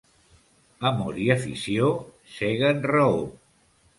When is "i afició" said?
1.25-1.91